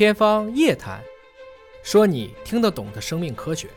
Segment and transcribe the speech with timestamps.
[0.00, 0.98] 天方夜谭，
[1.82, 3.68] 说你听得懂的生命科学。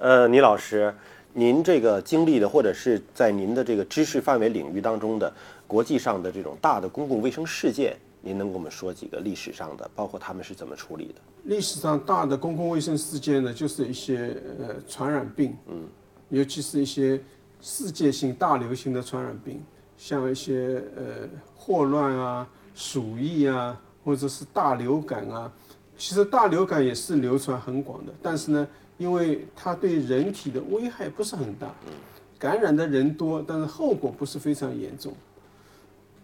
[0.00, 0.92] 呃，倪老师，
[1.32, 5.32] 您这个经历的，或者是在您的这个知识范围领域当中的
[5.68, 11.20] 国际上的这种大的公共卫生事件，您能给我们说几个历史上的，包括他们是怎么处理的？
[11.44, 15.86] 历史上大的公共卫生事件呢，就是一些呃传染病，嗯，
[16.30, 17.22] 尤其是一些
[17.60, 19.62] 世界性大流行的传染病，
[19.96, 25.52] 像一些呃霍乱啊、鼠疫啊，或者是大流感啊。
[25.96, 31.74] 其实大流感也是流传很广的，但是呢，因为它对人体的危害不是很大，
[32.38, 35.12] 感染的人多，但是后果不是非常严重。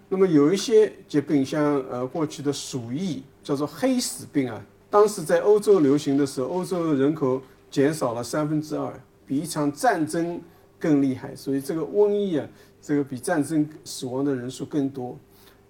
[0.09, 8.91] 那么有一些疾病，像呃过去的鼠疫，叫做黑死病啊，当时在欧洲流行的时候，欧洲人口减少了三分之二，
[9.27, 10.41] 比一场战争
[10.79, 12.49] 更厉害，所以这个瘟疫啊，
[12.80, 15.19] 这个比战争死亡的人数更多。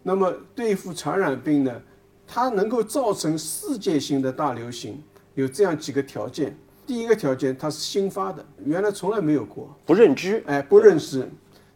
[0.02, 1.82] 那么对付传染病呢，
[2.27, 5.03] 它能够造成世界性的大流行，
[5.35, 6.57] 有这样几个条件。
[6.87, 11.29] 第一个条件，它是新发的，原来从来没有过，不认知，哎，不认识。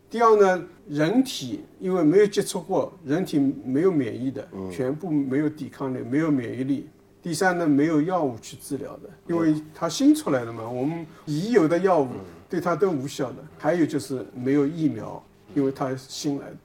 [0.08, 6.88] 第二呢，人体因为没有接触过，人体没有免疫的，全部没有抵抗力，没有免疫力。
[7.22, 12.08] 第三呢，没有药物去治疗的，因为它新出来的嘛，我们已有的药物
[12.48, 13.36] 对它都无效的。
[13.58, 15.22] 还有就是没有疫苗，
[15.54, 16.56] 因为它新来的。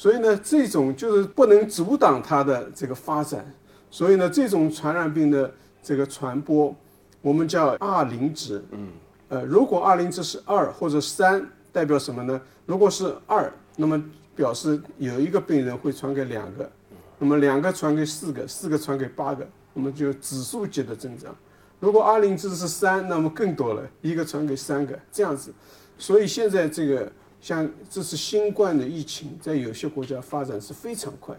[0.00, 3.44] 所以呢，这种就是不能阻挡它的这个发展。
[3.90, 6.74] 所以呢，这种传染病的这个传播，
[7.20, 8.64] 我们叫 R 零值。
[8.70, 8.88] 嗯。
[9.28, 12.40] 呃，如果 R 零值是二或者三，代表什么呢？
[12.64, 14.02] 如果是二，那么
[14.34, 16.70] 表示有一个病人会传给两个，
[17.18, 21.36] 那么两个传给四个，四个传给八个，那么就指数级的增长。
[21.78, 25.52] 如果 R 零值是三，那么更多了，一个传给三个，这样子。
[25.98, 27.12] 所以现在这个。
[27.40, 31.34] 像这次新冠的疫情，在有些国家发展是非常快，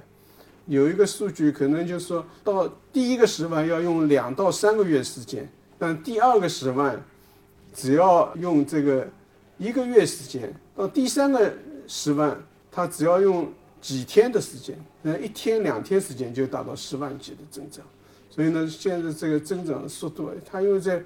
[0.65, 6.99] 有一个数据可能就是说到第一个十万要用两到三个月时间，但第二个十万
[7.73, 9.07] 只要用这个
[9.57, 11.53] 一个月时间，到第三个
[11.87, 12.35] 十万，
[12.71, 17.85] 它只要用几天的时间，那一天两天时间就达到十万级的增长。
[18.29, 21.03] 所以呢，现在这个增长速度，它因为在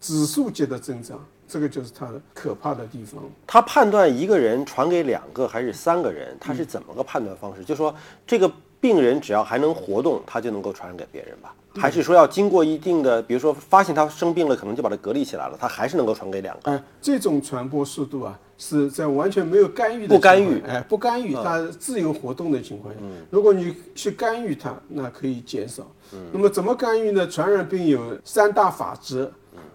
[0.00, 1.24] 指数级的增长。
[1.52, 3.22] 这个就是它的可怕的地方。
[3.46, 7.62] 他判断一个人传给两个还是三个人，他是怎么个判断方式？
[7.62, 7.94] 就说
[8.26, 11.54] 这个病人只要还能活动，他就能够传染给别人吧？
[11.76, 16.72] 还是说要经过一定的，比如说发现他生病了，可能就把他隔离起来了，他还是能够传给两个？
[16.72, 25.86] 哎，这种传播速度啊，是在完全没有干预的不干预，哎，不干预，他自由活动的情况下，如果你去干预他，那可以减少。
[26.32, 27.28] 那么怎么干预呢？
[27.28, 29.30] 传染病有三大法则。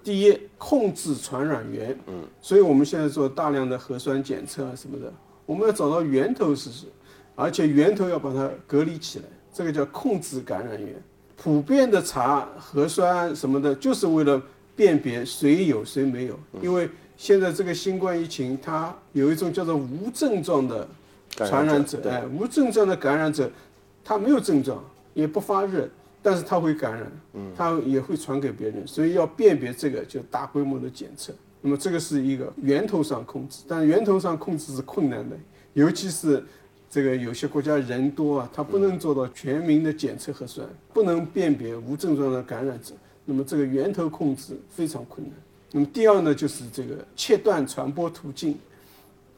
[0.07, 1.93] 第一，控制传染源。
[2.07, 5.11] 嗯，所以我们现在做大量的核酸检测啊什么的，
[5.45, 6.87] 我们要找到源头是谁，
[7.35, 10.95] 而且源头要把它隔离起来，这个叫控制感染源。
[11.35, 14.41] 普遍的查核酸什么的，就是为了
[14.77, 16.39] 辨别谁有谁没有。
[16.61, 20.87] 因为现在这个新冠疫情，它有一种叫做无症状的
[21.31, 23.51] 传染者，哎，无症状的感染者，
[24.05, 24.81] 他没有症状，
[25.13, 25.85] 也不发热。
[26.21, 27.11] 但是它会感染，
[27.55, 31.33] 它也会传给别人，所以要辨别这个就大规模的检测。
[31.61, 35.35] 那么这个是一个源头上控制，但源头上控制是困难的，
[35.73, 36.43] 尤其是
[36.89, 42.93] 这个有些国家人多啊，它不能做到全民的检测核酸，不能辨别无症状的感染者，
[43.25, 45.35] 那么这个源头控制非常困难。
[45.71, 48.57] 那么第二呢，就是这个切断传播途径。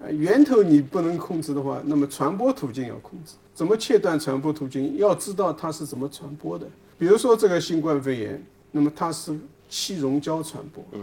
[0.02, 3.34] 呃，源头你不能控制的话，那么传播途径要控制。
[3.54, 4.96] 怎么切断传播途径？
[4.98, 6.66] 要知道它是怎么传播的。
[6.98, 11.02] 比如说这个新冠肺炎，那么它是气溶胶传播，嗯，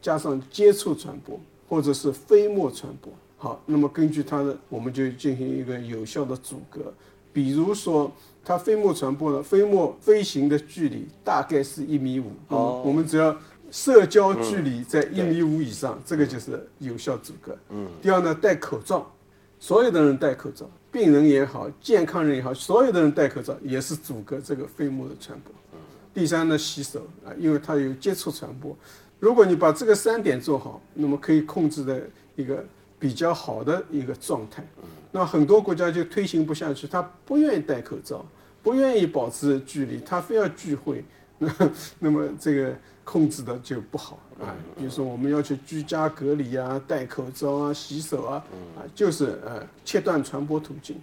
[0.00, 1.38] 加上接触传播，
[1.68, 3.12] 或者是飞沫传播。
[3.36, 6.94] 好，那么根据它的，我们就进行一个有效的阻隔。
[7.32, 8.10] 比如说
[8.44, 13.36] 它飞沫传播的飞沫飞行的距离大概是一米五，哦，我们只要。
[13.70, 17.56] 社交距离在一米五以上，这个就是有效阻隔。
[17.70, 17.86] 嗯。
[18.00, 19.10] 第二呢，戴口罩，
[19.58, 25.52] 所有的人戴口罩，病人也好，健康人也好，所有的人戴口罩也是阻隔这个飞沫的传播。
[25.72, 25.78] 嗯。
[26.14, 28.76] 第三呢，洗手啊，因为它有接触传播。
[29.20, 32.00] 如果你把这个三点做好，那么可以控制的
[32.36, 32.64] 一个
[32.98, 34.66] 比较好的一个状态。
[34.78, 34.88] 嗯。
[35.12, 38.24] 那很多国家就推行不下去，他不愿意戴口罩，
[38.62, 41.04] 不愿意保持距离，他非要聚会。
[41.38, 41.50] 那
[41.98, 42.74] 那么这个。
[43.08, 48.44] 控制的就不好啊，比如说我们要去居家隔离啊，戴口罩啊，洗手啊，
[48.76, 50.94] 啊，就是呃切断传播途径。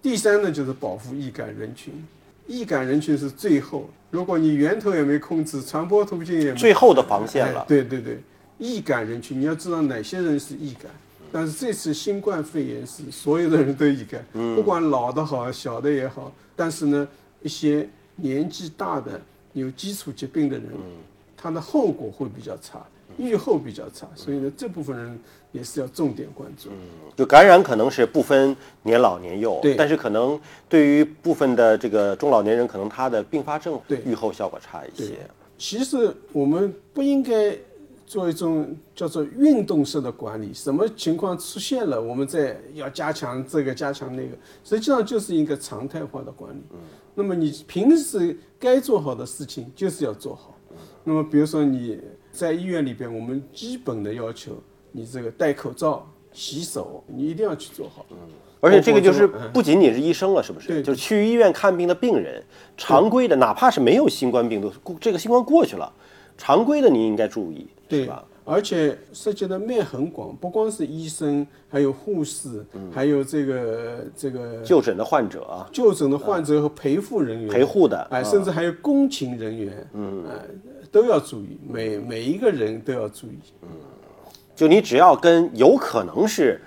[0.00, 1.92] 第三呢，就是保护易感人群，
[2.46, 7.62] 易感人群是最后，如果你源头也没控制，传播途径也最后的防线了。
[7.68, 8.18] 对对对，
[8.56, 10.90] 易感人群你要知道哪些人是易感，
[11.30, 14.24] 但是这次新冠肺炎是所有的人都易感，
[14.54, 17.06] 不管老的好小的也好，但是呢，
[17.42, 19.20] 一些年纪大的、
[19.60, 20.68] 有基础疾病的人，
[21.36, 22.84] 他的后果会比较差，
[23.16, 25.18] 预后比较差，所以呢，这部分人
[25.52, 26.70] 也是要重点关注。
[27.16, 29.74] 就感染可能是不分年老年幼，对。
[29.74, 30.38] 但是可能
[30.68, 34.02] 对于部分的这个中老年人，可能他的并发症对。
[34.04, 35.14] 预后效果差一些。
[35.56, 37.56] 其实我们不应该
[38.06, 46.60] 做一种叫做运动式的管理，什么情况出现了，我们再要加强这个加强那个，实际上就是一个常态化的管理。
[47.14, 50.56] 那么你平时该做好的事情就是要做好。
[51.02, 52.00] 那么比如说你
[52.30, 54.52] 在医院里边，我们基本的要求，
[54.92, 58.06] 你这个戴口罩、洗手，你一定要去做好。
[58.60, 60.68] 而且这个就是不仅仅是医生了，是不是？
[60.68, 62.42] 对就是去医院看病的病人，
[62.76, 65.92] 常规的，哪怕是没有新冠病毒，这个新冠过去了，
[66.36, 80.24] 常规的你应该注意，是对吧？，而且涉及的面很广，不光是医生，还有护士，还有这个这个就诊的患者啊，就诊的患者和陪护人员，陪护的哎，啊甚至还有工勤人员，嗯，
[80.92, 83.38] 都要注意，每每一个人都要注意。
[83.62, 83.68] 嗯
[84.54, 86.58] 就你只要跟有可能是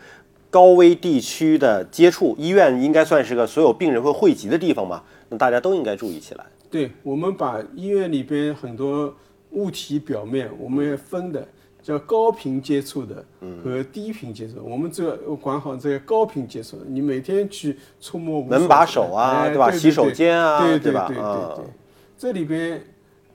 [0.51, 6.45] 高危地区的接触，医院应该算是个所有病人会汇集的地方嘛，那大家都应该注意起来。
[6.69, 9.11] 对，我们把医院里边很多
[9.51, 11.47] 物体表面，我们要分的
[11.81, 13.25] 叫高频接触的
[13.63, 14.55] 和低频接触。
[14.63, 19.69] 我们这个管好这个高频接触的，你每天去触摸门把手啊哎对吧？
[19.71, 21.07] 对洗手间啊对对吧？
[21.07, 21.65] 对对啊对。
[21.65, 21.73] 对，
[22.17, 22.83] 这里边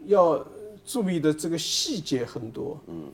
[0.06, 0.44] 要
[0.84, 2.78] 注意的这个细节很多。
[2.86, 3.10] 嗯，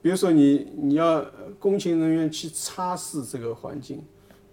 [0.00, 4.02] 比如说你你要呃工勤人员去擦拭这个环境，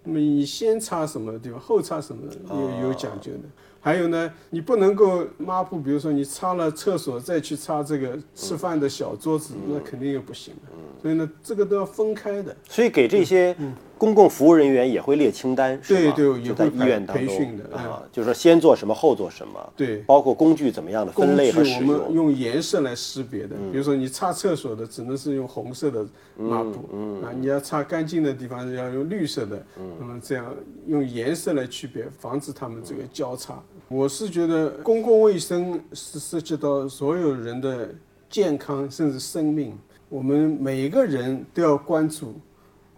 [0.06, 3.40] 那么你先擦什么地方，后擦什么有有讲究的。
[3.80, 10.72] 还有呢，你不能够抹布，比如说你擦了厕所再去擦这个吃饭的小桌子，那肯定又不行的。
[11.00, 12.56] 所以呢，这个都要分开的。
[12.68, 13.56] 所以给这些
[13.98, 16.14] 公共服务人员也会列清单，是吗？
[16.16, 19.98] 对对也就在医院当中培训的啊，就是说先做什么，后做什么，对。
[19.98, 22.14] 包括工具怎么样的分类具我们和使用。
[22.14, 26.06] 用颜色来识别的，比如说你擦厕所的只能是用红色的
[26.36, 29.64] 抹布，啊，你要擦干净的地方要用绿色的，
[29.98, 30.54] 那么这样
[30.86, 33.62] 用颜色来区别，防止他们这个交叉。
[33.88, 37.88] 我是觉得公共卫生是涉及到所有人的
[38.28, 39.78] 健康甚至生命，
[40.08, 42.34] 我们每一个人都要关注，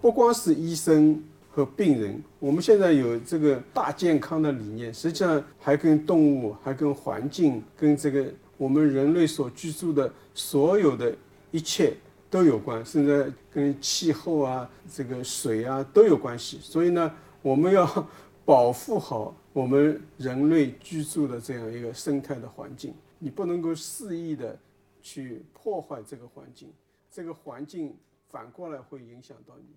[0.01, 11.13] 不光是医生和病人，我们现在有这个大健康的理念，实际上还跟动物、还跟环境、跟这个我们人类所居住的所有的
[11.51, 11.97] 一切
[12.31, 16.59] 都有关，甚至跟气候啊、这个水啊都有关系。
[16.63, 17.13] 所以呢，
[17.43, 18.09] 我们要
[18.45, 24.57] 保护好我们人类居住的这样一个生态的环境，你不能够肆意的
[25.03, 26.69] 去破坏这个环境，
[27.11, 27.97] 这个环境
[28.31, 29.75] 反过来会影响到你。